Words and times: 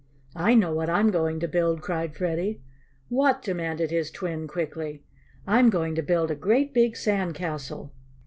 "I 0.35 0.55
know 0.55 0.73
what 0.73 0.89
I'm 0.89 1.11
going 1.11 1.39
to 1.41 1.47
build!" 1.47 1.83
cried 1.83 2.15
Freddie. 2.15 2.59
"What?" 3.09 3.43
demanded 3.43 3.91
his 3.91 4.09
twin 4.09 4.47
quickly. 4.47 5.03
"I'm 5.45 5.69
going 5.69 5.93
to 5.93 6.01
build 6.01 6.31
a 6.31 6.35
great 6.35 6.73
big 6.73 6.97
sand 6.97 7.35
castle." 7.35 7.93